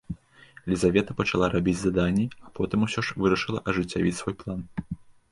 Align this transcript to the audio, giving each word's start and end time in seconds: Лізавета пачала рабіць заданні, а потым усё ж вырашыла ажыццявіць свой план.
Лізавета 0.71 1.11
пачала 1.17 1.49
рабіць 1.55 1.75
заданні, 1.81 2.25
а 2.47 2.49
потым 2.59 2.85
усё 2.87 3.03
ж 3.09 3.25
вырашыла 3.25 3.59
ажыццявіць 3.73 4.15
свой 4.21 4.35
план. 4.41 4.59